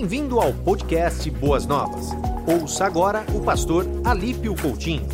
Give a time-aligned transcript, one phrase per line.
[0.00, 2.06] Bem-vindo ao podcast Boas Novas.
[2.50, 5.06] Ouça agora o pastor Alípio Coutinho.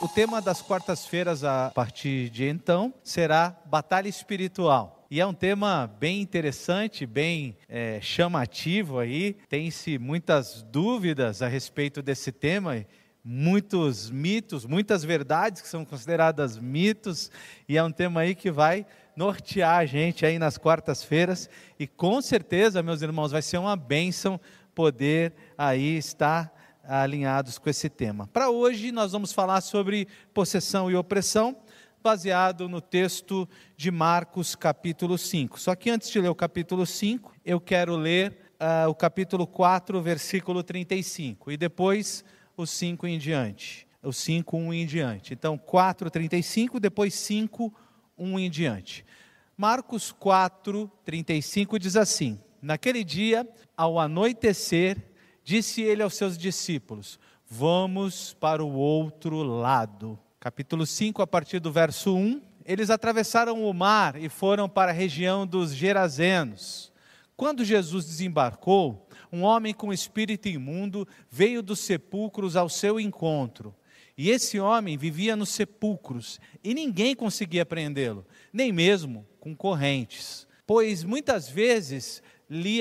[0.00, 5.04] O tema das quartas-feiras a partir de então será batalha espiritual.
[5.10, 9.36] E é um tema bem interessante, bem é, chamativo aí.
[9.48, 12.86] Tem-se muitas dúvidas a respeito desse tema,
[13.24, 17.32] muitos mitos, muitas verdades que são consideradas mitos,
[17.68, 18.86] e é um tema aí que vai
[19.16, 24.40] nortear a gente aí nas quartas-feiras, e com certeza, meus irmãos, vai ser uma bênção
[24.74, 26.52] poder aí estar
[26.86, 28.26] alinhados com esse tema.
[28.26, 31.56] Para hoje, nós vamos falar sobre possessão e opressão,
[32.02, 35.58] baseado no texto de Marcos, capítulo 5.
[35.58, 40.02] Só que antes de ler o capítulo 5, eu quero ler uh, o capítulo 4,
[40.02, 42.24] versículo 35, e depois
[42.56, 43.86] o 5 em diante.
[44.02, 45.32] O 5, 1 em diante.
[45.32, 47.83] Então, 4, 35, depois 5, 1
[48.18, 49.04] em diante.
[49.56, 54.96] Marcos 4, 35 diz assim: Naquele dia, ao anoitecer,
[55.42, 60.18] disse ele aos seus discípulos: Vamos para o outro lado.
[60.40, 62.40] Capítulo 5, a partir do verso 1.
[62.66, 66.90] Eles atravessaram o mar e foram para a região dos Gerazenos.
[67.36, 73.74] Quando Jesus desembarcou, um homem com espírito imundo veio dos sepulcros ao seu encontro.
[74.16, 81.02] E esse homem vivia nos sepulcros e ninguém conseguia prendê-lo, nem mesmo com correntes, pois
[81.02, 82.80] muitas vezes lhe,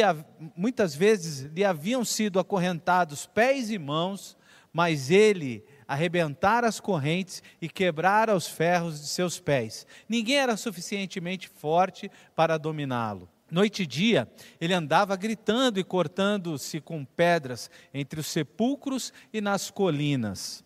[0.55, 4.37] muitas vezes lhe haviam sido acorrentados pés e mãos,
[4.71, 9.87] mas ele arrebentara as correntes e quebrara os ferros de seus pés.
[10.07, 13.29] Ninguém era suficientemente forte para dominá-lo.
[13.51, 14.27] Noite e dia,
[14.59, 20.63] ele andava gritando e cortando-se com pedras entre os sepulcros e nas colinas.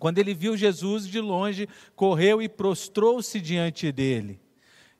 [0.00, 4.40] Quando ele viu Jesus de longe, correu e prostrou-se diante dele.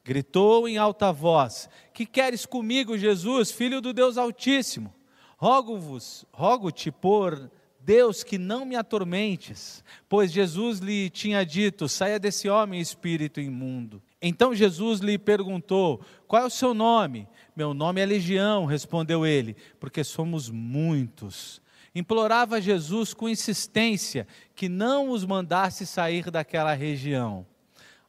[0.04, 4.94] Gritou em alta voz: Que queres comigo, Jesus, filho do Deus Altíssimo?
[5.38, 12.48] Rogo-vos, rogo-te por Deus que não me atormentes, pois Jesus lhe tinha dito: Saia desse
[12.50, 14.02] homem, espírito imundo.
[14.20, 17.26] Então Jesus lhe perguntou: Qual é o seu nome?
[17.56, 21.62] Meu nome é Legião, respondeu ele, porque somos muitos.
[21.94, 27.46] Implorava Jesus com insistência que não os mandasse sair daquela região.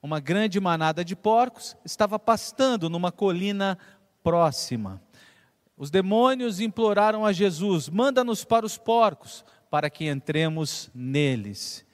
[0.01, 3.77] Uma grande manada de porcos estava pastando numa colina
[4.23, 5.01] próxima.
[5.77, 11.85] Os demônios imploraram a Jesus: Manda-nos para os porcos, para que entremos neles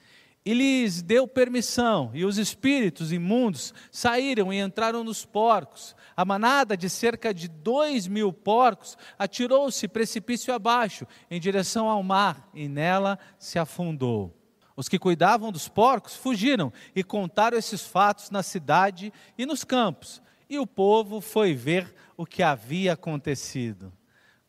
[0.48, 5.94] e lhes deu permissão, e os espíritos imundos saíram e entraram nos porcos.
[6.16, 12.48] A manada de cerca de dois mil porcos atirou-se precipício abaixo, em direção ao mar,
[12.54, 14.34] e nela se afundou.
[14.74, 20.22] Os que cuidavam dos porcos fugiram e contaram esses fatos na cidade e nos campos,
[20.48, 23.92] e o povo foi ver o que havia acontecido.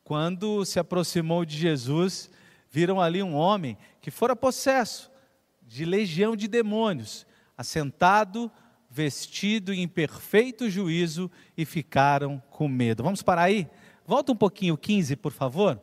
[0.02, 2.32] Quando se aproximou de Jesus,
[2.72, 5.10] viram ali um homem que fora possesso
[5.70, 8.52] de legião de demônios, assentado,
[8.90, 13.04] vestido em perfeito juízo e ficaram com medo.
[13.04, 13.68] Vamos parar aí?
[14.04, 15.80] Volta um pouquinho, 15, por favor.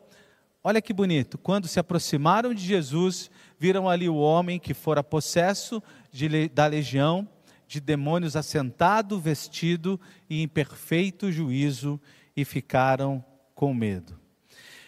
[0.61, 1.37] Olha que bonito.
[1.37, 5.81] Quando se aproximaram de Jesus, viram ali o homem que fora possesso
[6.11, 7.25] de, da legião
[7.65, 9.97] de demônios, assentado, vestido
[10.29, 11.99] e em perfeito juízo,
[12.35, 13.23] e ficaram
[13.55, 14.19] com medo.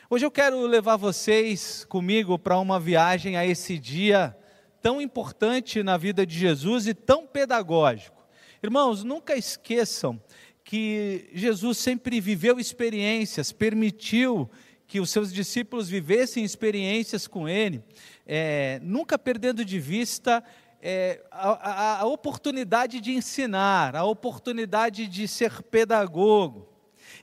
[0.09, 4.35] Hoje eu quero levar vocês comigo para uma viagem a esse dia
[4.81, 8.17] tão importante na vida de Jesus e tão pedagógico.
[8.61, 10.21] Irmãos, nunca esqueçam
[10.63, 14.49] que Jesus sempre viveu experiências, permitiu
[14.85, 17.83] que os seus discípulos vivessem experiências com Ele,
[18.25, 20.43] é, nunca perdendo de vista
[20.81, 26.68] é, a, a, a oportunidade de ensinar, a oportunidade de ser pedagogo.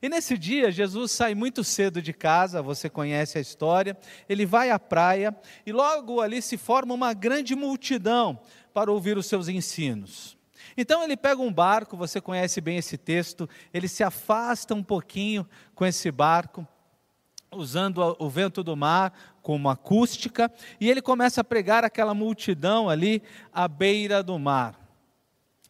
[0.02, 3.96] E nesse dia, Jesus sai muito cedo de casa, você conhece a história.
[4.28, 5.34] Ele vai à praia
[5.64, 8.38] e logo ali se forma uma grande multidão
[8.74, 10.36] para ouvir os seus ensinos.
[10.76, 15.48] Então ele pega um barco, você conhece bem esse texto, ele se afasta um pouquinho
[15.74, 16.66] com esse barco,
[17.50, 23.22] usando o vento do mar como acústica, e ele começa a pregar aquela multidão ali
[23.52, 24.85] à beira do mar.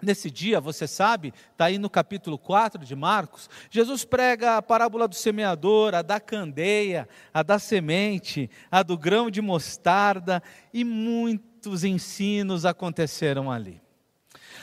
[0.01, 5.09] Nesse dia, você sabe, está aí no capítulo 4 de Marcos, Jesus prega a parábola
[5.09, 11.83] do semeador, a da candeia, a da semente, a do grão de mostarda, e muitos
[11.83, 13.81] ensinos aconteceram ali.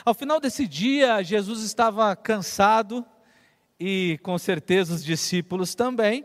[0.04, 3.04] Ao final desse dia, Jesus estava cansado,
[3.78, 6.24] e com certeza os discípulos também,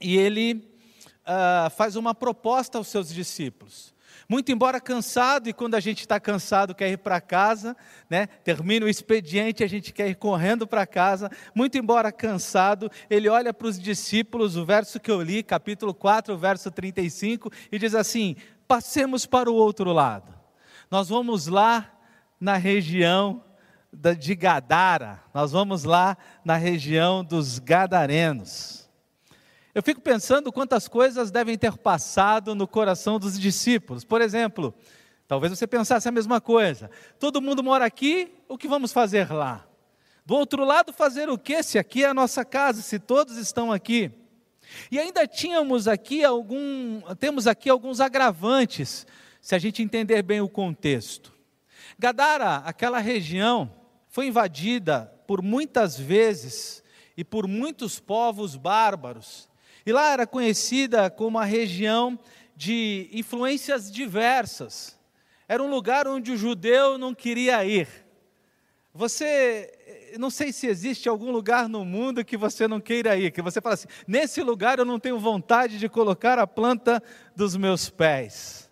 [0.00, 0.68] e ele
[1.22, 3.91] uh, faz uma proposta aos seus discípulos.
[4.28, 7.76] Muito embora cansado, e quando a gente está cansado quer ir para casa,
[8.08, 8.26] né?
[8.26, 11.30] termina o expediente, a gente quer ir correndo para casa.
[11.54, 16.36] Muito embora cansado, ele olha para os discípulos, o verso que eu li, capítulo 4,
[16.36, 18.36] verso 35, e diz assim:
[18.66, 20.32] passemos para o outro lado.
[20.90, 21.90] Nós vamos lá
[22.40, 23.44] na região
[24.18, 28.81] de Gadara, nós vamos lá na região dos Gadarenos.
[29.74, 34.04] Eu fico pensando quantas coisas devem ter passado no coração dos discípulos.
[34.04, 34.74] Por exemplo,
[35.26, 36.90] talvez você pensasse a mesma coisa.
[37.18, 39.66] Todo mundo mora aqui, o que vamos fazer lá?
[40.26, 43.72] Do outro lado, fazer o que se aqui é a nossa casa, se todos estão
[43.72, 44.12] aqui?
[44.90, 49.06] E ainda tínhamos aqui algum, temos aqui alguns agravantes,
[49.40, 51.32] se a gente entender bem o contexto.
[51.98, 53.72] Gadara, aquela região,
[54.06, 56.84] foi invadida por muitas vezes
[57.16, 59.50] e por muitos povos bárbaros
[59.84, 62.18] e lá era conhecida como uma região
[62.56, 64.98] de influências diversas.
[65.48, 67.88] Era um lugar onde o judeu não queria ir.
[68.94, 69.72] Você,
[70.18, 73.60] não sei se existe algum lugar no mundo que você não queira ir, que você
[73.60, 77.02] fala assim: nesse lugar eu não tenho vontade de colocar a planta
[77.34, 78.70] dos meus pés.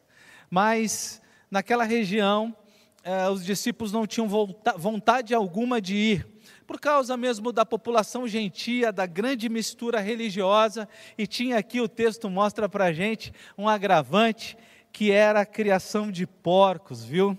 [0.48, 1.20] Mas
[1.50, 2.54] naquela região,
[3.02, 4.28] eh, os discípulos não tinham
[4.76, 6.39] vontade alguma de ir
[6.70, 10.88] por causa mesmo da população gentia, da grande mistura religiosa,
[11.18, 14.56] e tinha aqui o texto mostra para a gente um agravante,
[14.92, 17.36] que era a criação de porcos, viu?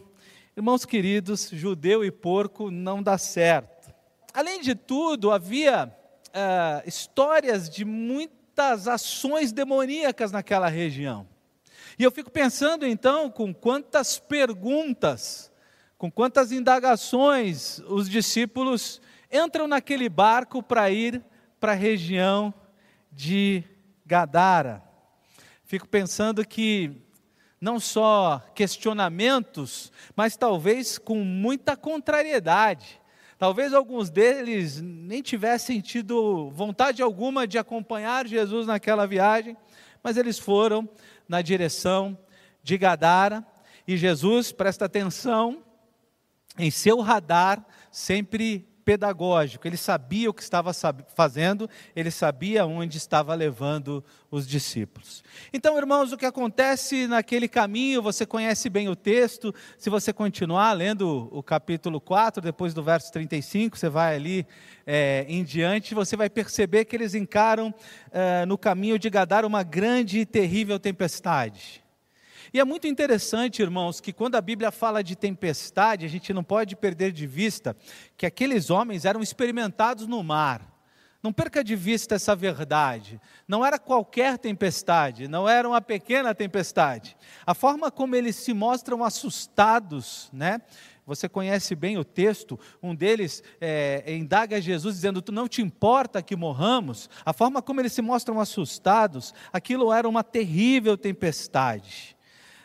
[0.54, 3.94] Irmãos queridos, judeu e porco não dá certo.
[4.34, 11.26] Além de tudo, havia uh, histórias de muitas ações demoníacas naquela região.
[11.98, 15.50] E eu fico pensando então com quantas perguntas,
[15.98, 19.00] com quantas indagações os discípulos
[19.32, 21.24] entram naquele barco para ir
[21.60, 22.54] para a região
[23.12, 23.64] de
[24.06, 24.84] Gadara.
[25.64, 26.92] Fico pensando que
[27.60, 33.00] não só questionamentos, mas talvez com muita contrariedade.
[33.38, 39.56] Talvez alguns deles nem tivessem tido vontade alguma de acompanhar Jesus naquela viagem,
[40.04, 40.90] mas eles foram
[41.28, 42.18] na direção
[42.62, 43.46] de Gadara
[43.88, 45.64] e Jesus, presta atenção,
[46.58, 50.72] em seu radar sempre pedagógico, ele sabia o que estava
[51.16, 55.24] fazendo, ele sabia onde estava levando os discípulos.
[55.54, 60.74] Então, irmãos, o que acontece naquele caminho, você conhece bem o texto, se você continuar
[60.74, 64.48] lendo o capítulo 4, depois do verso 35, você vai ali
[64.86, 67.74] é, em diante, você vai perceber que eles encaram
[68.12, 71.81] é, no caminho de Gadar uma grande e terrível tempestade.
[72.54, 76.44] E é muito interessante, irmãos, que quando a Bíblia fala de tempestade, a gente não
[76.44, 77.76] pode perder de vista
[78.18, 80.70] que aqueles homens eram experimentados no mar.
[81.24, 83.22] Não perca de vista essa verdade.
[83.48, 87.16] Não era qualquer tempestade, não era uma pequena tempestade.
[87.46, 90.60] A forma como eles se mostram assustados, né?
[91.06, 96.22] Você conhece bem o texto, um deles é, indaga Jesus dizendo: Tu não te importa
[96.22, 97.10] que morramos?
[97.24, 102.16] A forma como eles se mostram assustados, aquilo era uma terrível tempestade.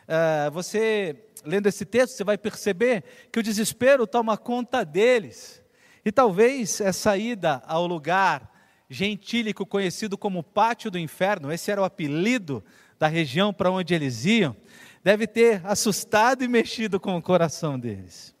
[0.07, 1.15] Uh, você,
[1.45, 5.61] lendo esse texto, você vai perceber que o desespero toma conta deles.
[6.05, 8.49] E talvez essa ida ao lugar
[8.89, 12.63] gentílico conhecido como Pátio do Inferno, esse era o apelido
[12.97, 14.55] da região para onde eles iam,
[15.03, 18.36] deve ter assustado e mexido com o coração deles.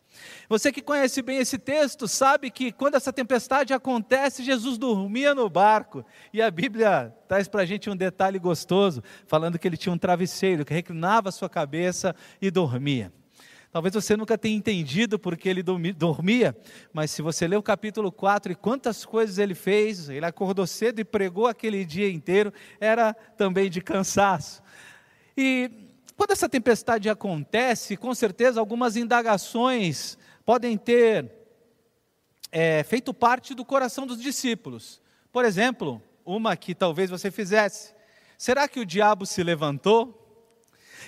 [0.49, 5.49] Você que conhece bem esse texto sabe que quando essa tempestade acontece, Jesus dormia no
[5.49, 6.05] barco.
[6.31, 9.97] E a Bíblia traz para a gente um detalhe gostoso, falando que ele tinha um
[9.97, 13.11] travesseiro que reclinava a sua cabeça e dormia.
[13.73, 16.55] Talvez você nunca tenha entendido porque ele dormia,
[16.93, 21.01] mas se você ler o capítulo 4 e quantas coisas ele fez, ele acordou cedo
[21.01, 24.63] e pregou aquele dia inteiro, era também de cansaço.
[25.35, 25.69] E
[26.15, 31.29] quando essa tempestade acontece, com certeza algumas indagações podem ter
[32.49, 35.01] é, feito parte do coração dos discípulos.
[35.29, 37.93] Por exemplo, uma que talvez você fizesse:
[38.37, 40.23] será que o diabo se levantou?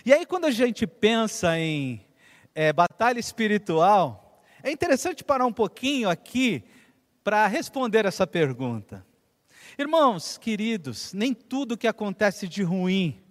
[0.05, 2.05] E aí, quando a gente pensa em
[2.53, 6.61] é, batalha espiritual, é interessante parar um pouquinho aqui
[7.23, 9.05] para responder essa pergunta.
[9.77, 13.23] Irmãos queridos, nem tudo que acontece de ruim,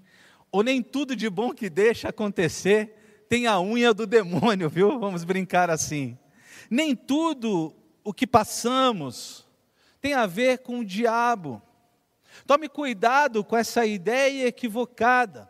[0.51, 2.98] ou nem tudo de bom que deixa acontecer,
[3.29, 4.99] tem a unha do demônio, viu?
[4.99, 6.19] Vamos brincar assim.
[6.71, 9.47] Nem tudo o que passamos
[10.01, 11.63] tem a ver com o diabo.
[12.47, 15.49] Tome cuidado com essa ideia equivocada.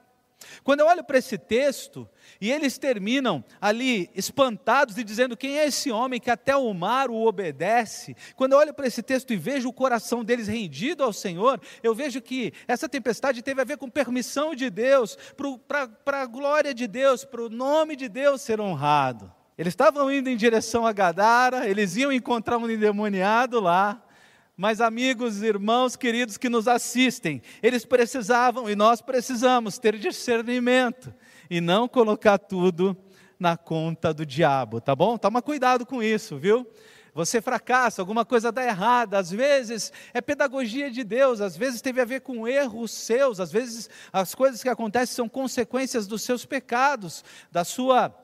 [0.64, 2.08] Quando eu olho para esse texto,
[2.40, 7.11] e eles terminam ali espantados e dizendo: Quem é esse homem que até o mar
[7.11, 8.16] o obedece?
[8.37, 11.95] Quando eu olho para esse texto e vejo o coração deles rendido ao Senhor, eu
[11.95, 15.18] vejo que essa tempestade teve a ver com permissão de Deus,
[16.04, 19.33] para a glória de Deus, para o nome de Deus ser honrado.
[19.57, 24.00] Eles estavam indo em direção a Gadara, eles iam encontrar um endemoniado lá,
[24.57, 31.12] mas, amigos, irmãos queridos que nos assistem, eles precisavam e nós precisamos ter discernimento
[31.50, 32.97] e não colocar tudo
[33.38, 35.17] na conta do diabo, tá bom?
[35.17, 36.67] Toma cuidado com isso, viu?
[37.14, 42.00] Você fracassa, alguma coisa dá errada, às vezes é pedagogia de Deus, às vezes teve
[42.00, 46.45] a ver com erros seus, às vezes as coisas que acontecem são consequências dos seus
[46.45, 48.14] pecados, da sua,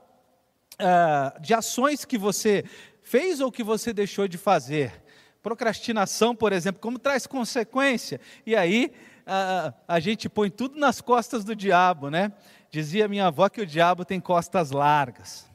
[0.75, 2.65] uh, de ações que você
[3.03, 5.03] fez ou que você deixou de fazer.
[5.43, 8.21] Procrastinação, por exemplo, como traz consequência.
[8.47, 8.93] E aí
[9.27, 12.33] a, a gente põe tudo nas costas do diabo, né?
[12.75, 15.49] Dizia minha avó que o diabo tem costas largas.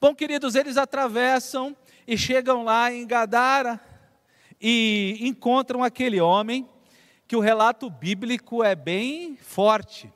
[0.00, 3.80] Bom, queridos, eles atravessam e chegam lá em Gadara
[4.60, 6.68] e encontram aquele homem
[7.26, 10.12] que o relato bíblico é bem forte.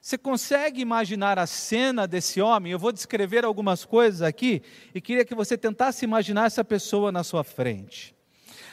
[0.00, 2.72] Você consegue imaginar a cena desse homem?
[2.72, 4.62] Eu vou descrever algumas coisas aqui
[4.94, 8.16] e queria que você tentasse imaginar essa pessoa na sua frente.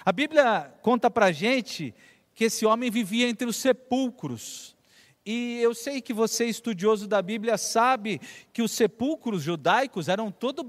[0.06, 1.94] A Bíblia conta para gente
[2.34, 4.79] que esse homem vivia entre os sepulcros.
[5.26, 8.20] E eu sei que você, estudioso da Bíblia, sabe
[8.52, 10.66] que os sepulcros judaicos eram todos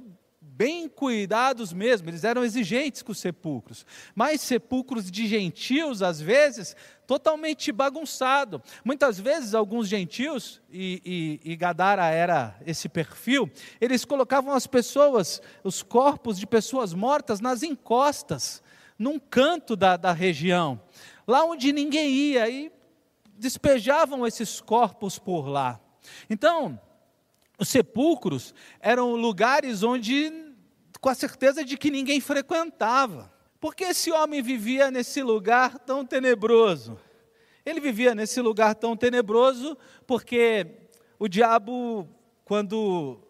[0.61, 3.87] bem cuidados mesmo, eles eram exigentes com os sepulcros.
[4.15, 6.77] Mas sepulcros de gentios, às vezes,
[7.07, 8.63] totalmente bagunçado.
[8.85, 15.41] Muitas vezes, alguns gentios, e, e, e Gadara era esse perfil, eles colocavam as pessoas,
[15.65, 18.63] os corpos de pessoas mortas, nas encostas
[19.01, 20.79] num canto da, da região,
[21.27, 22.71] lá onde ninguém ia, e
[23.41, 25.81] despejavam esses corpos por lá.
[26.29, 26.81] Então,
[27.59, 30.33] os sepulcros eram lugares onde,
[31.01, 33.33] com a certeza de que ninguém frequentava.
[33.59, 36.99] Porque esse homem vivia nesse lugar tão tenebroso?
[37.65, 40.67] Ele vivia nesse lugar tão tenebroso porque
[41.19, 42.09] o diabo,
[42.45, 43.21] quando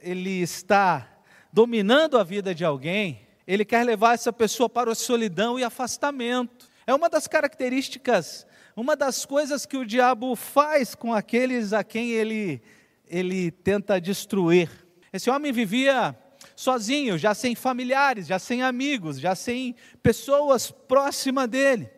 [0.00, 1.20] ele está
[1.52, 6.70] dominando a vida de alguém, ele quer levar essa pessoa para a solidão e afastamento.
[6.86, 12.10] É uma das características, uma das coisas que o diabo faz com aqueles a quem
[12.10, 12.60] ele,
[13.06, 14.68] ele tenta destruir.
[15.12, 16.14] Esse homem vivia
[16.54, 21.90] sozinho, já sem familiares, já sem amigos, já sem pessoas próximas dele.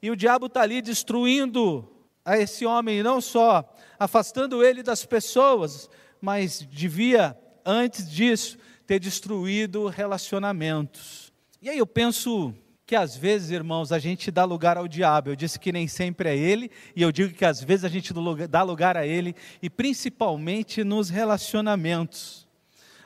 [0.00, 1.90] E o diabo está ali destruindo
[2.24, 3.68] a esse homem, não só
[3.98, 8.56] afastando ele das pessoas, mas devia, antes disso,
[8.86, 11.32] ter destruído relacionamentos.
[11.60, 12.54] E aí eu penso
[12.90, 15.30] que às vezes, irmãos, a gente dá lugar ao diabo.
[15.30, 18.12] Eu disse que nem sempre é ele, e eu digo que às vezes a gente
[18.48, 22.48] dá lugar a ele, e principalmente nos relacionamentos.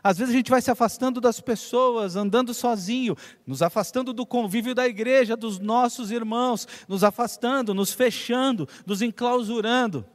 [0.03, 3.15] Às vezes a gente vai se afastando das pessoas, andando sozinho,
[3.47, 10.07] nos afastando do convívio da igreja, dos nossos irmãos, nos afastando, nos fechando, nos enclausurando.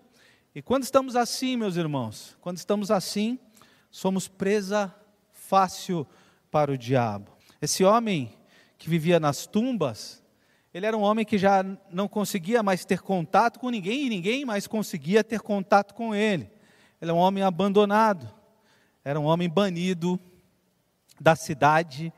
[0.55, 3.37] E quando estamos assim, meus irmãos, quando estamos assim,
[3.91, 4.91] somos presa
[5.31, 6.07] fácil
[6.49, 7.31] para o diabo.
[7.61, 8.38] Esse homem
[8.79, 10.23] que vivia nas tumbas,
[10.73, 14.45] ele era um homem que já não conseguia mais ter contato com ninguém e ninguém
[14.45, 16.49] mais conseguia ter contato com ele.
[17.01, 18.33] Ele é um homem abandonado,
[19.03, 20.17] era um homem banido
[21.19, 22.13] da cidade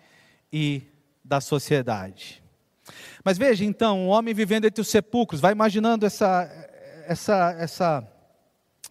[0.54, 0.84] e
[1.24, 2.44] da sociedade.
[3.24, 6.50] Mas veja então, um homem vivendo entre os sepulcros, vai imaginando essa,
[7.08, 8.08] essa, essa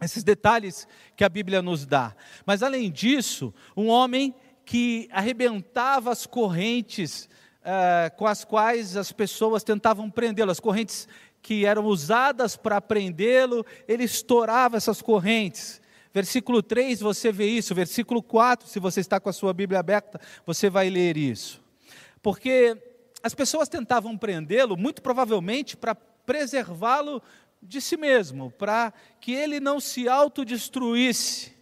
[0.01, 2.17] esses detalhes que a Bíblia nos dá.
[2.45, 4.35] Mas além disso, um homem
[4.65, 7.29] que arrebentava as correntes
[7.61, 11.09] uh, com as quais as pessoas tentavam prendê-lo, as correntes
[11.43, 15.81] que eram usadas para prendê-lo, ele estourava essas correntes.
[16.13, 20.21] Versículo 3 você vê isso, versículo 4, se você está com a sua Bíblia aberta,
[20.45, 21.63] você vai ler isso.
[22.23, 22.77] Porque
[23.23, 27.23] as pessoas tentavam prendê-lo, muito provavelmente para preservá-lo
[27.63, 31.53] de si mesmo, para que ele não se autodestruísse.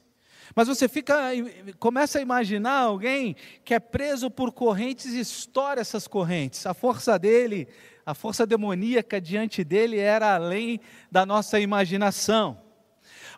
[0.54, 1.30] Mas você fica,
[1.78, 6.66] começa a imaginar alguém que é preso por correntes e estoura essas correntes.
[6.66, 7.68] A força dele,
[8.04, 12.58] a força demoníaca diante dele era além da nossa imaginação.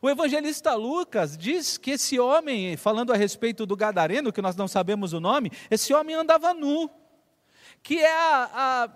[0.02, 4.66] O evangelista Lucas diz que esse homem, falando a respeito do Gadareno, que nós não
[4.66, 6.88] sabemos o nome, esse homem andava nu,
[7.82, 8.88] que é a, a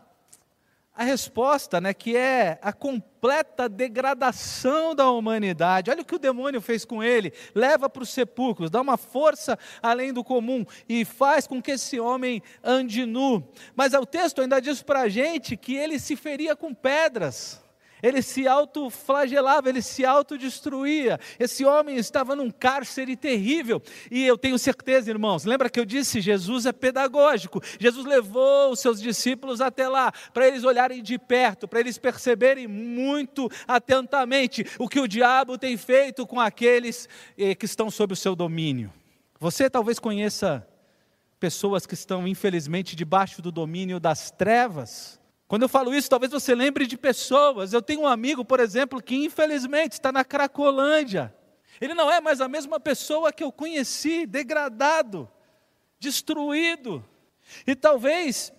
[0.95, 5.91] a resposta, né, que é a completa degradação da humanidade.
[5.91, 9.59] Olha o que o demônio fez com ele: leva para os sepulcros, dá uma força
[9.83, 13.43] além do comum e faz com que esse homem ande nu.
[13.75, 17.64] Mas o texto ainda diz para a gente que ele se feria com pedras.
[18.03, 21.19] Ele se autoflagelava, ele se autodestruía.
[21.39, 23.83] Esse homem estava num cárcere terrível.
[24.11, 27.63] E eu tenho certeza, irmãos, lembra que eu disse: Jesus é pedagógico.
[27.79, 32.67] Jesus levou os seus discípulos até lá, para eles olharem de perto, para eles perceberem
[32.67, 37.09] muito atentamente o que o diabo tem feito com aqueles
[37.39, 38.93] eh, que estão sob o seu domínio.
[39.41, 40.67] Você talvez conheça
[41.41, 46.55] pessoas que estão, infelizmente, debaixo do domínio das trevas quando eu falo isso, talvez você
[46.55, 47.73] lembre de pessoas.
[47.73, 51.35] Eu tenho um amigo, por exemplo, que infelizmente está na Cracolândia.
[51.81, 55.31] Ele não é mais a mesma pessoa que eu conheci, degradado,
[55.99, 57.05] destruído.
[57.67, 58.53] E talvez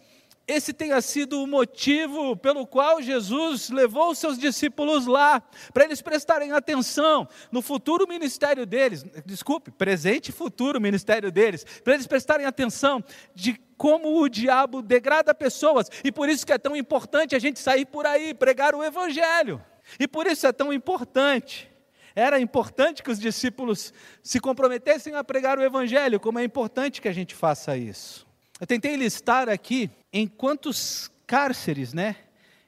[0.48, 5.42] esse tenha sido o motivo pelo qual Jesus levou os seus discípulos lá,
[5.74, 11.96] para eles prestarem atenção no futuro ministério deles, desculpe, presente e futuro ministério deles, para
[11.96, 16.75] eles prestarem atenção de como o diabo degrada pessoas, e por isso que é tão
[16.75, 19.62] importante a gente sair por aí, pregar o evangelho.
[20.00, 21.70] E por isso é tão importante.
[22.16, 27.10] Era importante que os discípulos se comprometessem a pregar o evangelho, como é importante que
[27.10, 28.25] a gente faça isso.
[28.60, 32.15] Eu tentei listar aqui em quantos cárceres, né?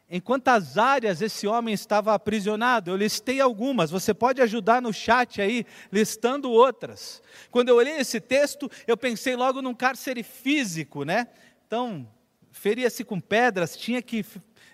[0.09, 2.91] Em quantas áreas esse homem estava aprisionado?
[2.91, 7.21] Eu listei algumas, você pode ajudar no chat aí, listando outras.
[7.49, 11.27] Quando eu olhei esse texto, eu pensei logo num cárcere físico, né?
[11.65, 12.05] Então,
[12.51, 14.25] feria-se com pedras, tinha que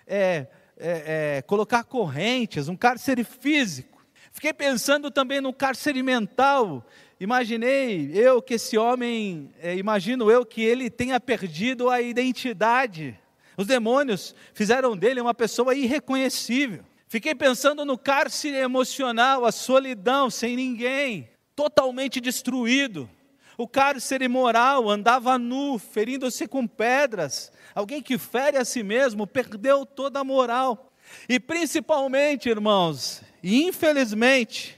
[0.04, 4.04] é, é, é, colocar correntes, um cárcere físico.
[4.32, 6.84] Fiquei pensando também no cárcere mental.
[7.20, 13.18] Imaginei eu que esse homem, é, imagino eu que ele tenha perdido a identidade
[13.56, 16.84] os demônios fizeram dele uma pessoa irreconhecível.
[17.06, 23.08] Fiquei pensando no cárcere emocional, a solidão, sem ninguém, totalmente destruído.
[23.56, 27.52] O cárcere moral andava nu, ferindo-se com pedras.
[27.72, 30.92] Alguém que fere a si mesmo perdeu toda a moral.
[31.28, 34.76] E principalmente, irmãos, infelizmente,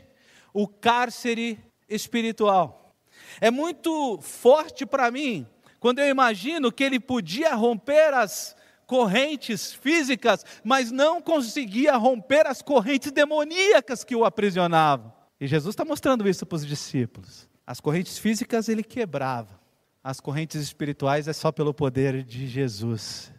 [0.53, 2.95] o cárcere espiritual.
[3.41, 5.47] É muito forte para mim
[5.79, 12.63] quando eu imagino que ele podia romper as correntes físicas, mas não conseguia romper as
[12.63, 15.13] correntes demoníacas que o aprisionavam.
[15.41, 17.49] E Jesus está mostrando isso para os discípulos.
[17.67, 19.61] As correntes físicas ele quebrava,
[20.03, 23.33] as correntes espirituais é só pelo poder de Jesus.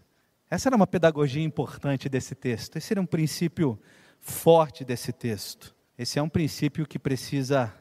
[0.49, 2.75] Essa era uma pedagogia importante desse texto.
[2.77, 3.79] Esse era um princípio
[4.19, 5.73] forte desse texto.
[5.97, 7.73] Esse é um princípio que precisa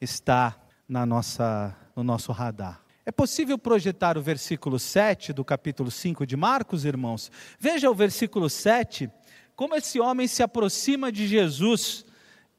[0.00, 2.82] estar na nossa, no nosso radar.
[3.06, 7.30] É possível projetar o versículo 7 do capítulo 5 de Marcos, irmãos?
[7.58, 9.10] Veja o versículo 7,
[9.54, 12.06] como esse homem se aproxima de Jesus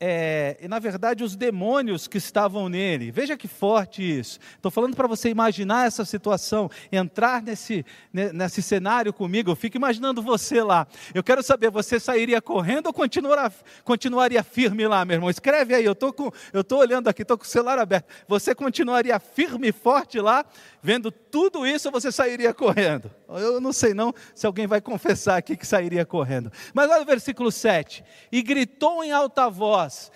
[0.07, 3.09] é, e na verdade os demônios que estavam nele.
[3.09, 4.37] Veja que forte isso.
[4.55, 9.49] Estou falando para você imaginar essa situação, entrar nesse, nesse cenário comigo.
[9.49, 10.85] Eu fico imaginando você lá.
[11.11, 13.51] Eu quero saber, você sairia correndo ou continuaria,
[13.83, 15.29] continuaria firme lá, meu irmão?
[15.31, 18.05] Escreve aí, eu estou olhando aqui, estou com o celular aberto.
[18.27, 20.45] Você continuaria firme e forte lá,
[20.83, 23.09] vendo tudo isso, ou você sairia correndo?
[23.39, 26.51] Eu não sei não se alguém vai confessar aqui que sairia correndo.
[26.73, 28.03] Mas olha o versículo 7.
[28.31, 30.11] E gritou em alta voz: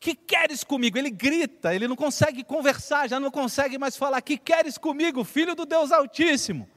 [0.00, 0.98] Que queres comigo?
[0.98, 4.20] Ele grita, ele não consegue conversar, já não consegue mais falar.
[4.20, 6.68] Que queres comigo, filho do Deus Altíssimo?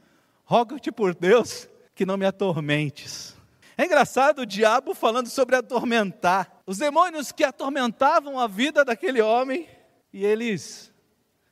[0.44, 3.36] Rogo-te por Deus que não me atormentes.
[3.76, 6.62] É engraçado o diabo falando sobre atormentar.
[6.66, 9.68] Os demônios que atormentavam a vida daquele homem,
[10.12, 10.92] e eles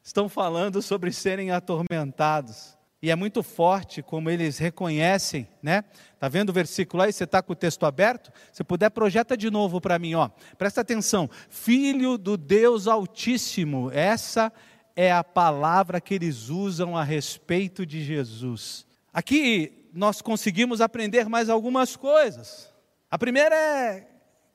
[0.03, 2.76] estão falando sobre serem atormentados.
[3.07, 5.85] E é muito forte como eles reconhecem, né?
[6.19, 7.13] Tá vendo o versículo aí?
[7.13, 8.33] Você está com o texto aberto?
[8.53, 10.29] Se puder, projeta de novo para mim, ó.
[10.59, 11.31] Presta atenção.
[11.49, 13.93] Filho do Deus Altíssimo.
[13.93, 14.53] Essa
[14.97, 18.85] é a palavra que eles usam a respeito de Jesus.
[19.13, 22.75] Aqui nós conseguimos aprender mais algumas coisas.
[23.09, 24.05] A primeira é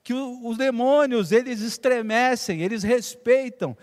[0.04, 3.74] que os demônios, eles estremecem, eles respeitam,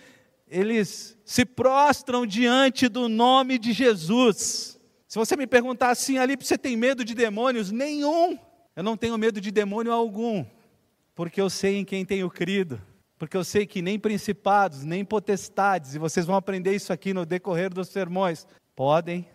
[0.49, 4.79] eles se prostram diante do nome de Jesus.
[5.07, 7.71] Se você me perguntar assim, ali, você tem medo de demônios?
[7.71, 8.37] Nenhum.
[8.75, 10.45] Eu não tenho medo de demônio algum,
[11.13, 12.81] porque eu sei em quem tenho crido,
[13.17, 17.25] porque eu sei que nem principados, nem potestades, e vocês vão aprender isso aqui no
[17.25, 19.27] decorrer dos sermões, podem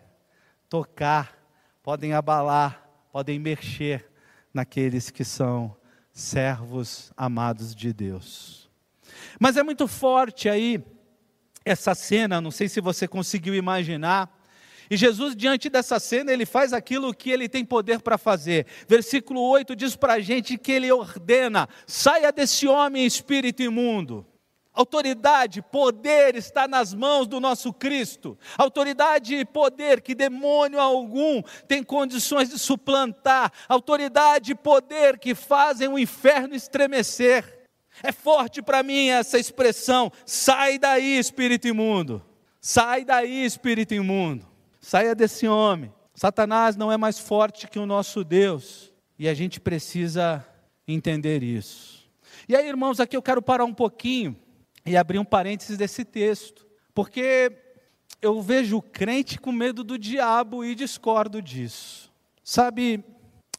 [0.67, 1.37] tocar,
[1.83, 4.09] podem abalar, podem mexer
[4.53, 5.75] naqueles que são
[6.11, 8.69] servos amados de Deus.
[9.39, 10.83] Mas é muito forte aí
[11.65, 14.31] essa cena, não sei se você conseguiu imaginar.
[14.89, 18.67] E Jesus, diante dessa cena, ele faz aquilo que ele tem poder para fazer.
[18.87, 24.25] Versículo 8 diz para a gente que ele ordena: saia desse homem espírito imundo.
[24.71, 28.37] Autoridade, poder está nas mãos do nosso Cristo.
[28.57, 33.51] Autoridade e poder que demônio algum tem condições de suplantar.
[33.69, 37.64] Autoridade e poder que fazem o inferno estremecer.
[38.03, 42.21] É forte para mim essa expressão: sai daí, espírito imundo.
[42.59, 44.47] Sai daí, espírito imundo.
[44.81, 45.93] Saia desse homem.
[46.15, 48.93] Satanás não é mais forte que o nosso Deus.
[49.17, 50.45] E a gente precisa
[50.87, 52.09] entender isso.
[52.47, 54.35] E aí, irmãos, aqui eu quero parar um pouquinho
[54.85, 57.51] e abrir um parênteses desse texto, porque
[58.21, 62.11] eu vejo o crente com medo do diabo e discordo disso.
[62.43, 63.03] Sabe,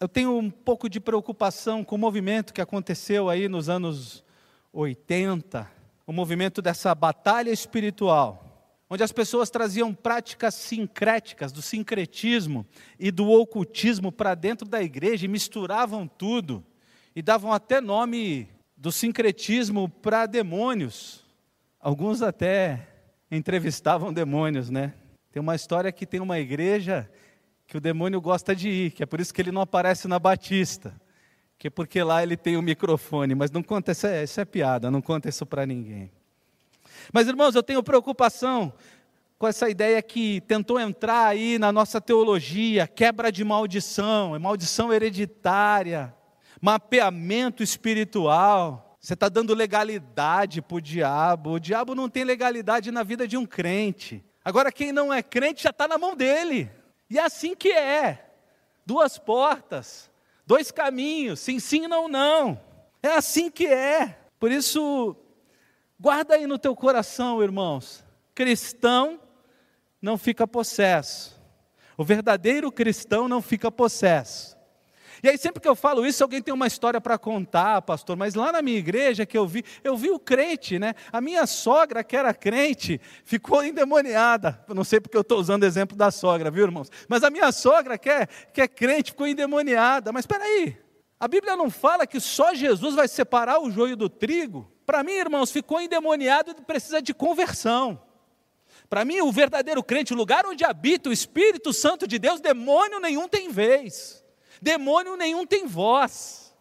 [0.00, 4.24] eu tenho um pouco de preocupação com o movimento que aconteceu aí nos anos
[4.76, 5.70] 80,
[6.06, 8.44] o movimento dessa batalha espiritual,
[8.90, 12.66] onde as pessoas traziam práticas sincréticas, do sincretismo
[12.98, 16.62] e do ocultismo para dentro da igreja e misturavam tudo,
[17.14, 21.24] e davam até nome do sincretismo para demônios.
[21.80, 22.86] Alguns até
[23.30, 24.92] entrevistavam demônios, né?
[25.32, 27.10] Tem uma história que tem uma igreja
[27.66, 30.18] que o demônio gosta de ir, que é por isso que ele não aparece na
[30.18, 30.94] Batista,
[31.58, 34.44] que é porque lá ele tem o microfone, mas não conta, isso é, isso é
[34.44, 36.10] piada, não conta isso para ninguém.
[37.12, 38.72] Mas irmãos, eu tenho preocupação
[39.38, 46.14] com essa ideia que tentou entrar aí na nossa teologia, quebra de maldição, maldição hereditária,
[46.60, 48.96] mapeamento espiritual.
[49.00, 51.52] Você está dando legalidade para o diabo.
[51.52, 54.24] O diabo não tem legalidade na vida de um crente.
[54.44, 56.70] Agora, quem não é crente já está na mão dele.
[57.10, 58.30] E é assim que é.
[58.84, 60.10] Duas portas,
[60.46, 62.60] dois caminhos, sim, sim, não, não.
[63.02, 64.18] É assim que é.
[64.38, 65.16] Por isso,
[65.98, 68.04] guarda aí no teu coração, irmãos.
[68.34, 69.20] Cristão
[70.00, 71.36] não fica possesso.
[71.96, 74.55] O verdadeiro cristão não fica possesso.
[75.22, 78.34] E aí sempre que eu falo isso, alguém tem uma história para contar, pastor, mas
[78.34, 80.94] lá na minha igreja que eu vi, eu vi o crente, né?
[81.12, 84.64] A minha sogra, que era crente, ficou endemoniada.
[84.68, 86.90] Não sei porque eu estou usando o exemplo da sogra, viu, irmãos?
[87.08, 90.12] Mas a minha sogra, que é, que é crente, ficou endemoniada.
[90.12, 90.76] Mas espera aí,
[91.18, 94.70] a Bíblia não fala que só Jesus vai separar o joio do trigo?
[94.84, 98.00] Para mim, irmãos, ficou endemoniado e precisa de conversão.
[98.88, 103.00] Para mim, o verdadeiro crente, o lugar onde habita o Espírito Santo de Deus, demônio
[103.00, 104.25] nenhum tem vez
[104.60, 106.54] demônio nenhum tem voz.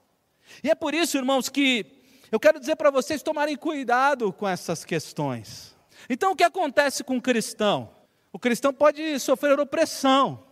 [0.63, 1.86] E é por isso, irmãos, que
[2.31, 5.75] eu quero dizer para vocês tomarem cuidado com essas questões.
[6.10, 7.89] Então, o que acontece com o cristão?
[8.31, 10.45] O cristão pode sofrer opressão,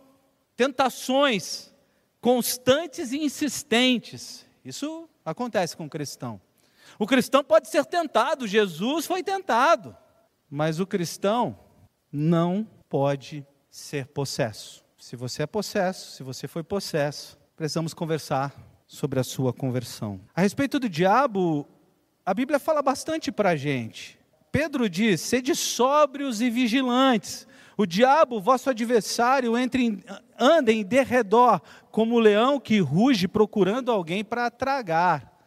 [0.56, 1.72] tentações
[2.20, 4.46] constantes e insistentes.
[4.64, 6.40] Isso acontece com o cristão.
[6.98, 9.96] O cristão pode ser tentado, Jesus foi tentado,
[10.48, 11.58] mas o cristão
[12.10, 14.83] não pode ser possesso.
[15.04, 18.54] Se você é possesso, se você foi possesso, precisamos conversar
[18.86, 20.18] sobre a sua conversão.
[20.34, 21.68] A respeito do diabo,
[22.24, 24.18] a Bíblia fala bastante para a gente.
[24.50, 27.46] Pedro diz: sede sóbrios e vigilantes.
[27.76, 30.02] O diabo, vosso adversário, entre,
[30.40, 35.38] anda em derredor, como o leão que ruge procurando alguém para tragar.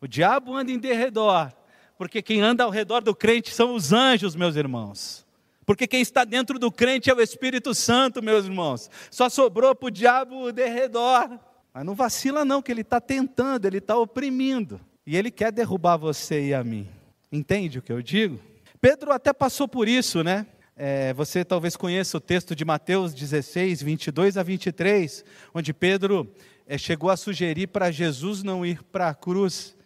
[0.00, 1.52] O diabo anda em derredor,
[1.96, 5.25] porque quem anda ao redor do crente são os anjos, meus irmãos.
[5.66, 8.88] Porque quem está dentro do crente é o Espírito Santo, meus irmãos.
[9.10, 11.40] Só sobrou para o diabo o derredor.
[11.74, 14.80] Mas não vacila, não, que ele está tentando, ele está oprimindo.
[15.04, 16.88] E ele quer derrubar você e a mim.
[17.30, 18.38] Entende o que eu digo?
[18.80, 20.46] Pedro até passou por isso, né?
[20.76, 26.32] É, você talvez conheça o texto de Mateus 16, 22 a 23, onde Pedro
[26.66, 29.76] é, chegou a sugerir para Jesus não ir para a cruz.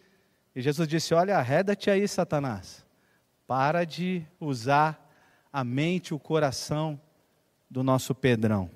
[0.55, 2.85] E Jesus disse: Olha, arreda-te aí, Satanás.
[3.47, 5.00] Para de usar
[5.51, 6.99] a mente, o coração
[7.69, 8.69] do nosso Pedrão.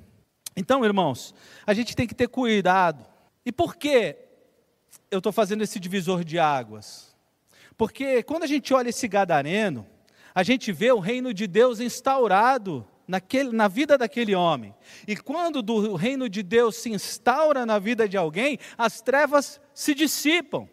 [0.55, 1.33] Então, irmãos,
[1.65, 3.05] a gente tem que ter cuidado.
[3.45, 4.15] E por que
[5.11, 7.15] eu estou fazendo esse divisor de águas?
[7.77, 9.85] Porque quando a gente olha esse gadareno,
[10.33, 14.73] a gente vê o reino de Deus instaurado naquele, na vida daquele homem.
[15.07, 19.93] E quando do reino de Deus se instaura na vida de alguém, as trevas se
[19.93, 20.67] dissipam.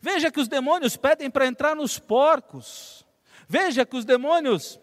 [0.00, 3.06] Veja que os demônios pedem para entrar nos porcos.
[3.48, 4.79] Veja que os demônios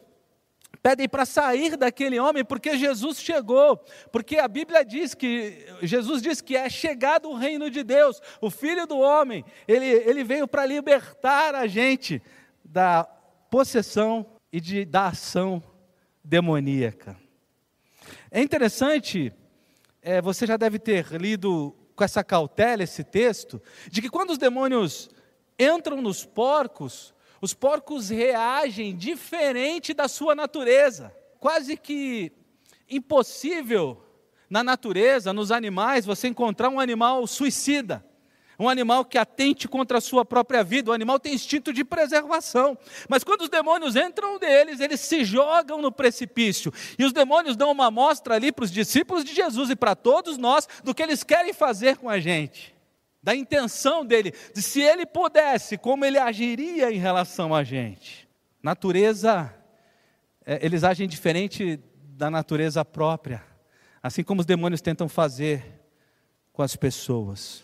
[0.88, 3.76] pedem para sair daquele homem, porque Jesus chegou,
[4.10, 8.50] porque a Bíblia diz que, Jesus diz que é chegado o reino de Deus, o
[8.50, 12.23] Filho do homem, ele, ele veio para libertar a gente
[12.63, 15.62] da possessão e de, da ação
[16.23, 17.17] demoníaca.
[18.32, 19.34] É interessante,
[20.02, 24.38] é, você já deve ter lido com essa cautela esse texto, de que quando os
[24.38, 25.10] demônios
[25.60, 31.13] entram nos porcos, os porcos reagem diferente da sua natureza.
[31.39, 32.32] Quase que
[32.89, 34.04] impossível
[34.50, 38.06] na natureza, nos animais, você encontrar um animal suicida.
[38.60, 42.76] um animal que atente contra a sua própria vida, o animal tem instinto de preservação.
[43.08, 46.73] Mas quando os demônios entram neles, eles se jogam no precipício.
[46.97, 50.39] E os demônios dão uma amostra ali para os discípulos de Jesus e para todos
[50.39, 52.76] nós do que eles querem fazer com a gente.
[53.27, 58.25] Da intenção dele, de se ele pudesse, como ele agiria em relação a gente.
[58.63, 59.53] Natureza,
[60.45, 61.77] é, eles agem diferente
[62.15, 63.43] da natureza própria,
[64.01, 65.61] assim como os demônios tentam fazer
[66.53, 67.63] com as pessoas.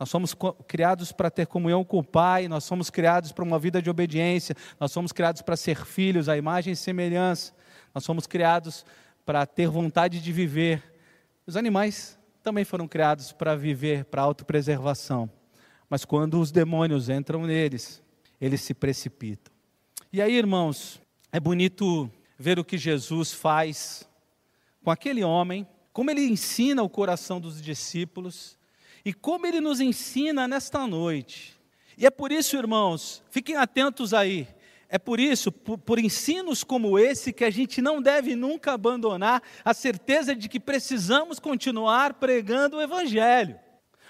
[0.00, 0.34] Nós somos
[0.66, 4.56] criados para ter comunhão com o Pai, nós somos criados para uma vida de obediência,
[4.80, 7.52] nós somos criados para ser filhos, à imagem e semelhança,
[7.94, 8.86] nós somos criados
[9.22, 10.82] para ter vontade de viver.
[11.46, 15.30] Os animais também foram criados para viver, para autopreservação.
[15.88, 18.02] Mas quando os demônios entram neles,
[18.38, 19.50] eles se precipitam.
[20.12, 21.00] E aí, irmãos,
[21.32, 24.06] é bonito ver o que Jesus faz
[24.84, 28.58] com aquele homem, como ele ensina o coração dos discípulos
[29.04, 31.58] e como ele nos ensina nesta noite.
[31.96, 34.46] E é por isso, irmãos, fiquem atentos aí.
[34.94, 39.42] É por isso, por, por, ensinos como esse, que a gente não deve nunca abandonar
[39.64, 43.58] a certeza de que precisamos continuar pregando o Evangelho.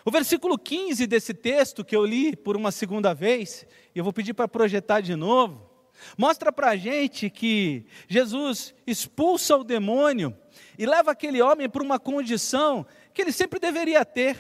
[0.05, 4.13] O versículo 15 desse texto, que eu li por uma segunda vez, e eu vou
[4.13, 5.71] pedir para projetar de novo,
[6.19, 10.37] mostra para a gente que Jesus expulsa o demônio
[10.79, 14.37] e leva aquele homem para uma condição que ele sempre deveria ter.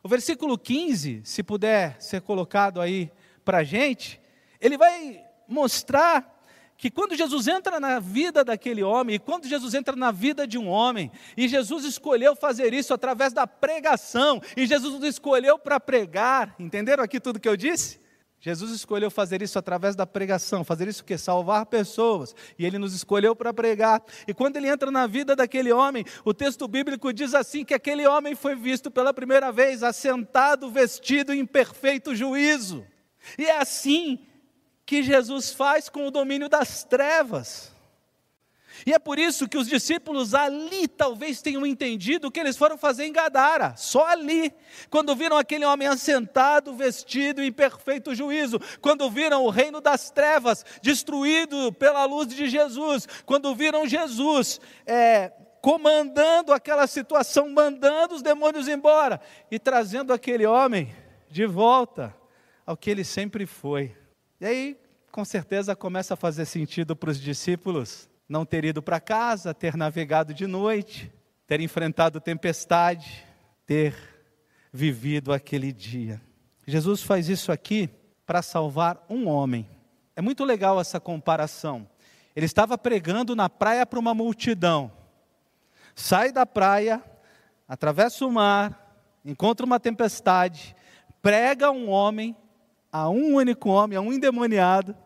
[0.00, 3.10] O versículo 15, se puder ser colocado aí
[3.44, 4.20] para a gente,
[4.60, 6.38] ele vai mostrar
[6.78, 10.56] que quando Jesus entra na vida daquele homem, e quando Jesus entra na vida de
[10.56, 16.54] um homem, e Jesus escolheu fazer isso através da pregação, e Jesus escolheu para pregar,
[16.56, 17.98] entenderam aqui tudo que eu disse?
[18.40, 22.94] Jesus escolheu fazer isso através da pregação, fazer isso que salvar pessoas, e ele nos
[22.94, 24.00] escolheu para pregar.
[24.28, 28.06] E quando ele entra na vida daquele homem, o texto bíblico diz assim que aquele
[28.06, 32.86] homem foi visto pela primeira vez assentado, vestido em perfeito juízo.
[33.36, 34.24] E é assim
[34.88, 37.70] que Jesus faz com o domínio das trevas.
[38.86, 42.78] E é por isso que os discípulos ali talvez tenham entendido o que eles foram
[42.78, 44.50] fazer em Gadara, só ali,
[44.88, 50.64] quando viram aquele homem assentado, vestido em perfeito juízo, quando viram o reino das trevas
[50.80, 58.66] destruído pela luz de Jesus, quando viram Jesus é, comandando aquela situação, mandando os demônios
[58.66, 59.20] embora
[59.50, 60.96] e trazendo aquele homem
[61.28, 62.16] de volta
[62.64, 63.94] ao que ele sempre foi.
[64.40, 69.00] E aí, com certeza, começa a fazer sentido para os discípulos não ter ido para
[69.00, 71.10] casa, ter navegado de noite,
[71.46, 73.26] ter enfrentado tempestade,
[73.66, 73.94] ter
[74.72, 76.20] vivido aquele dia.
[76.66, 77.88] Jesus faz isso aqui
[78.26, 79.66] para salvar um homem.
[80.14, 81.88] É muito legal essa comparação.
[82.36, 84.92] Ele estava pregando na praia para uma multidão.
[85.94, 87.02] Sai da praia,
[87.66, 90.76] atravessa o mar, encontra uma tempestade,
[91.20, 92.36] prega um homem,
[92.98, 94.96] a um único homem, a um endemoniado,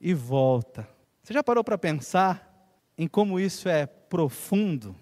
[0.00, 0.88] e volta.
[1.22, 2.48] Você já parou para pensar
[2.96, 4.94] em como isso é profundo?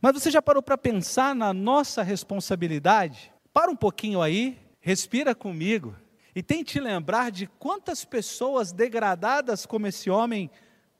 [0.00, 3.32] Mas você já parou para pensar na nossa responsabilidade?
[3.52, 5.94] Para um pouquinho aí, respira comigo
[6.34, 10.48] e tente lembrar de quantas pessoas degradadas como esse homem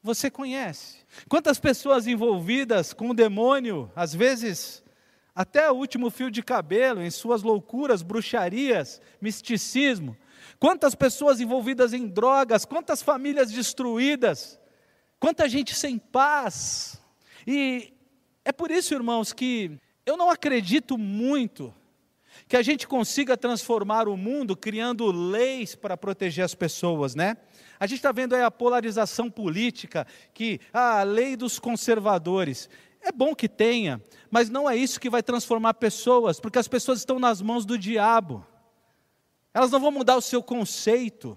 [0.03, 0.99] você conhece.
[1.29, 4.83] Quantas pessoas envolvidas com o demônio, às vezes
[5.35, 10.17] até o último fio de cabelo, em suas loucuras, bruxarias, misticismo.
[10.61, 14.61] Quantas pessoas envolvidas em drogas, quantas famílias destruídas,
[15.19, 17.01] quanta gente sem paz.
[17.47, 17.95] E
[18.45, 21.75] é por isso, irmãos, que eu não acredito muito
[22.47, 27.39] que a gente consiga transformar o mundo criando leis para proteger as pessoas, né?
[27.79, 32.69] A gente está vendo aí a polarização política, que ah, a lei dos conservadores.
[33.01, 33.99] É bom que tenha,
[34.31, 37.79] mas não é isso que vai transformar pessoas, porque as pessoas estão nas mãos do
[37.79, 38.47] diabo.
[39.53, 41.37] Elas não vão mudar o seu conceito.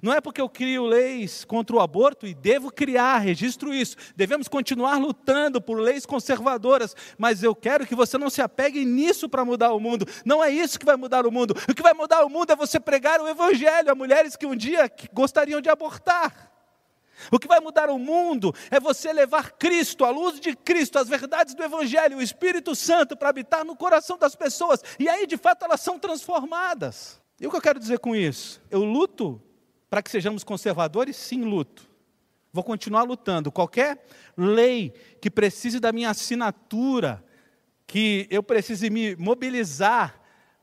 [0.00, 3.96] Não é porque eu crio leis contra o aborto e devo criar, registro isso.
[4.16, 9.28] Devemos continuar lutando por leis conservadoras, mas eu quero que você não se apegue nisso
[9.28, 10.06] para mudar o mundo.
[10.24, 11.54] Não é isso que vai mudar o mundo.
[11.68, 14.56] O que vai mudar o mundo é você pregar o evangelho a mulheres que um
[14.56, 16.50] dia gostariam de abortar.
[17.30, 21.08] O que vai mudar o mundo é você levar Cristo, a luz de Cristo, as
[21.08, 25.36] verdades do Evangelho, o Espírito Santo para habitar no coração das pessoas, e aí de
[25.36, 27.21] fato elas são transformadas.
[27.42, 28.62] E o que eu quero dizer com isso?
[28.70, 29.42] Eu luto
[29.90, 31.16] para que sejamos conservadores?
[31.16, 31.90] Sim, luto.
[32.52, 33.50] Vou continuar lutando.
[33.50, 37.22] Qualquer lei que precise da minha assinatura,
[37.84, 40.20] que eu precise me mobilizar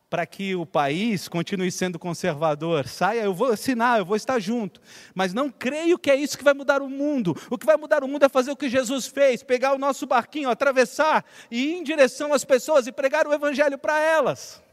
[0.10, 4.80] para que o país continue sendo conservador, saia, eu vou assinar, eu vou estar junto.
[5.13, 7.36] Mas não creio que é isso que vai mudar o mundo.
[7.50, 10.08] O que vai mudar o mundo é fazer o que Jesus fez: pegar o nosso
[10.08, 14.63] barquinho, atravessar e ir em direção às pessoas e pregar o evangelho para elas.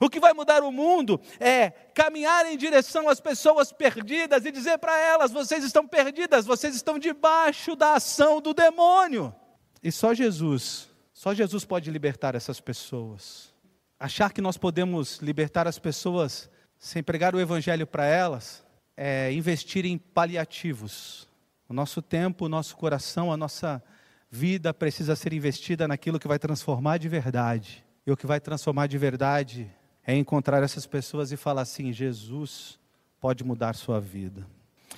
[0.00, 4.78] O que vai mudar o mundo é caminhar em direção às pessoas perdidas e dizer
[4.78, 9.34] para elas: vocês estão perdidas, vocês estão debaixo da ação do demônio.
[9.82, 13.54] E só Jesus, só Jesus pode libertar essas pessoas.
[13.98, 18.64] Achar que nós podemos libertar as pessoas sem pregar o evangelho para elas
[18.96, 21.28] é investir em paliativos.
[21.68, 23.82] O nosso tempo, o nosso coração, a nossa
[24.30, 27.85] vida precisa ser investida naquilo que vai transformar de verdade.
[28.06, 29.68] E o que vai transformar de verdade
[30.06, 32.78] é encontrar essas pessoas e falar assim: Jesus
[33.20, 34.46] pode mudar sua vida.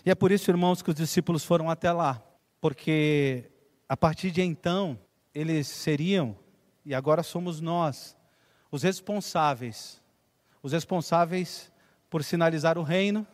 [0.04, 2.22] E é por isso, irmãos, que os discípulos foram até lá,
[2.60, 3.44] porque
[3.88, 4.98] a partir de então
[5.34, 6.36] eles seriam,
[6.84, 8.14] e agora somos nós,
[8.70, 10.02] os responsáveis,
[10.62, 11.72] os responsáveis
[12.10, 13.26] por sinalizar o reino,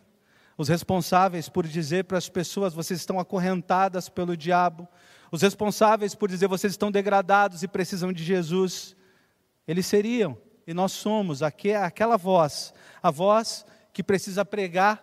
[0.57, 4.87] os responsáveis por dizer para as pessoas: vocês estão acorrentadas pelo diabo,
[5.33, 8.95] os responsáveis por dizer: vocês estão degradados e precisam de Jesus.
[9.67, 12.73] Eles seriam e nós somos aquela voz,
[13.03, 15.03] a voz que precisa pregar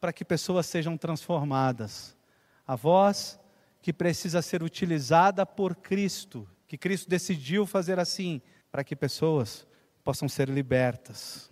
[0.00, 2.16] para que pessoas sejam transformadas,
[2.66, 3.38] a voz
[3.80, 9.66] que precisa ser utilizada por Cristo, que Cristo decidiu fazer assim, para que pessoas
[10.02, 11.50] possam ser libertas.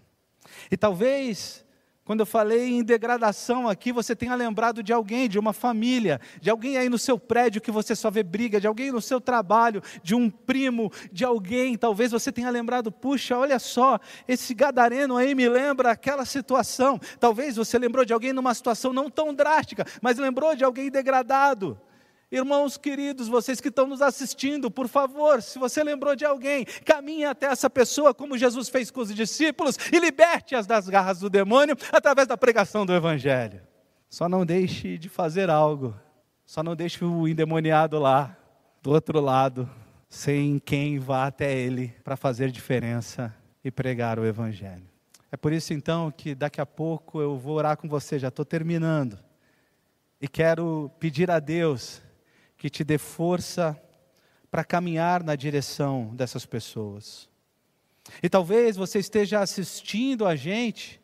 [0.70, 1.64] E talvez
[2.11, 6.51] quando eu falei em degradação aqui, você tenha lembrado de alguém, de uma família, de
[6.51, 9.81] alguém aí no seu prédio que você só vê briga, de alguém no seu trabalho,
[10.03, 11.79] de um primo, de alguém.
[11.79, 13.96] Talvez você tenha lembrado, puxa, olha só,
[14.27, 16.99] esse gadareno aí me lembra aquela situação.
[17.20, 21.81] Talvez você lembrou de alguém numa situação não tão drástica, mas lembrou de alguém degradado.
[22.33, 27.25] Irmãos queridos, vocês que estão nos assistindo, por favor, se você lembrou de alguém, caminhe
[27.25, 31.77] até essa pessoa, como Jesus fez com os discípulos, e liberte-as das garras do demônio
[31.90, 33.61] através da pregação do Evangelho.
[34.09, 35.93] Só não deixe de fazer algo,
[36.47, 38.37] só não deixe o endemoniado lá,
[38.81, 39.69] do outro lado,
[40.09, 44.88] sem quem vá até ele para fazer diferença e pregar o Evangelho.
[45.33, 48.45] É por isso então que daqui a pouco eu vou orar com você, já estou
[48.45, 49.19] terminando,
[50.21, 52.01] e quero pedir a Deus
[52.61, 53.75] que te dê força
[54.51, 57.27] para caminhar na direção dessas pessoas.
[58.23, 61.01] E talvez você esteja assistindo a gente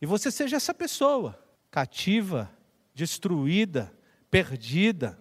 [0.00, 1.38] e você seja essa pessoa,
[1.70, 2.50] cativa,
[2.92, 3.92] destruída,
[4.28, 5.16] perdida.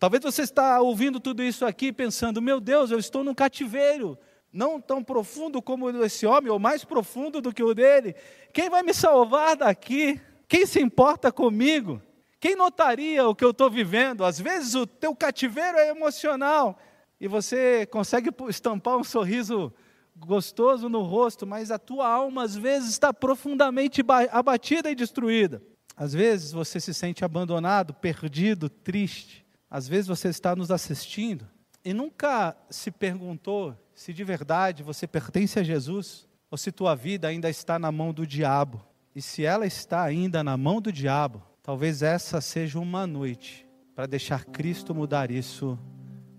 [0.00, 4.18] Talvez você está ouvindo tudo isso aqui pensando: meu Deus, eu estou num cativeiro,
[4.52, 8.16] não tão profundo como o desse homem, ou mais profundo do que o dele.
[8.52, 10.20] Quem vai me salvar daqui?
[10.48, 12.02] Quem se importa comigo?
[12.42, 14.24] Quem notaria o que eu estou vivendo?
[14.24, 16.76] Às vezes o teu cativeiro é emocional
[17.20, 19.72] e você consegue estampar um sorriso
[20.16, 24.02] gostoso no rosto, mas a tua alma às vezes está profundamente
[24.32, 25.62] abatida e destruída.
[25.96, 29.46] Às vezes você se sente abandonado, perdido, triste.
[29.70, 31.48] Às vezes você está nos assistindo
[31.84, 37.28] e nunca se perguntou se de verdade você pertence a Jesus ou se tua vida
[37.28, 38.84] ainda está na mão do diabo.
[39.14, 44.06] E se ela está ainda na mão do diabo, Talvez essa seja uma noite para
[44.06, 45.78] deixar Cristo mudar isso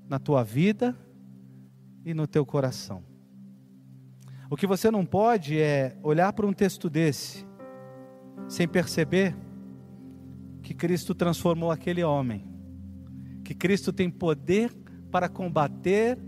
[0.09, 0.93] na tua vida
[2.03, 3.05] e no teu coração.
[4.49, 7.47] O que você não pode é olhar para um texto desse
[8.49, 9.33] sem perceber
[10.61, 12.45] que Cristo transformou aquele homem,
[13.45, 14.73] que Cristo tem poder
[15.09, 16.19] para combater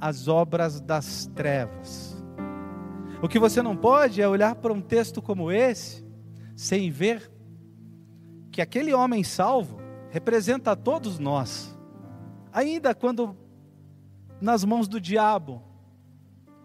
[0.00, 2.16] as obras das trevas.
[3.20, 6.06] O que você não pode é olhar para um texto como esse
[6.54, 7.34] sem ver
[8.56, 11.78] que aquele homem salvo representa a todos nós.
[12.50, 13.36] Ainda quando
[14.40, 15.62] nas mãos do diabo,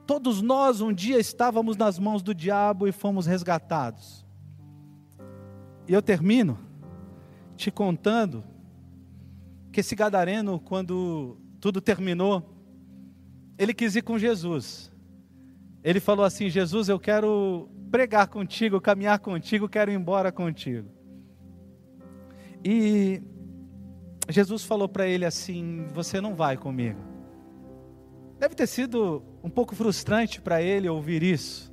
[0.08, 4.26] todos nós um dia estávamos nas mãos do diabo e fomos resgatados.
[5.86, 6.58] E eu termino
[7.58, 8.42] te contando
[9.70, 12.56] que esse gadareno, quando tudo terminou,
[13.58, 14.90] ele quis ir com Jesus.
[15.84, 21.01] Ele falou assim: Jesus, eu quero pregar contigo, caminhar contigo, quero ir embora contigo.
[22.64, 23.22] E
[24.30, 27.00] Jesus falou para ele assim: Você não vai comigo.
[28.40, 31.72] Deve ter sido um pouco frustrante para ele ouvir isso.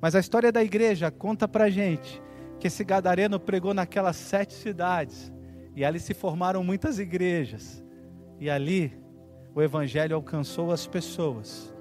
[0.00, 2.22] Mas a história da igreja conta para gente
[2.58, 5.32] que esse gadareno pregou naquelas sete cidades.
[5.76, 7.84] E ali se formaram muitas igrejas.
[8.38, 8.92] E ali
[9.54, 11.74] o evangelho alcançou as pessoas.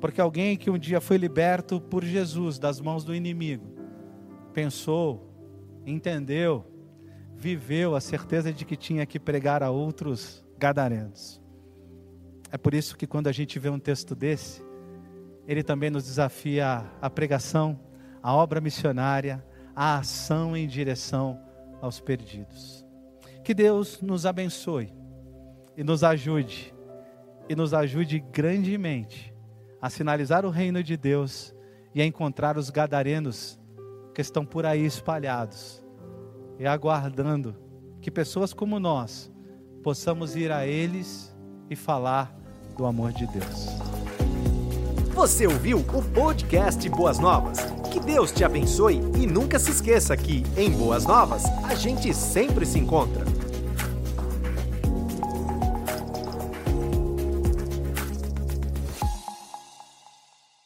[0.00, 3.66] Porque alguém que um dia foi liberto por Jesus das mãos do inimigo,
[4.52, 5.32] pensou,
[5.86, 6.64] entendeu,
[7.36, 11.40] viveu a certeza de que tinha que pregar a outros gadarenos.
[12.50, 14.64] É por isso que quando a gente vê um texto desse,
[15.46, 17.78] ele também nos desafia a pregação,
[18.22, 19.44] a obra missionária,
[19.74, 21.38] a ação em direção
[21.82, 22.84] aos perdidos.
[23.44, 24.92] Que Deus nos abençoe
[25.76, 26.74] e nos ajude,
[27.48, 29.32] e nos ajude grandemente
[29.80, 31.54] a sinalizar o reino de Deus
[31.94, 33.60] e a encontrar os gadarenos
[34.14, 35.85] que estão por aí espalhados
[36.58, 37.54] e aguardando
[38.00, 39.30] que pessoas como nós
[39.82, 41.34] possamos ir a eles
[41.70, 42.36] e falar
[42.76, 43.68] do amor de Deus.
[45.14, 47.58] Você ouviu o podcast Boas Novas?
[47.90, 52.66] Que Deus te abençoe e nunca se esqueça que, em Boas Novas, a gente sempre
[52.66, 53.35] se encontra.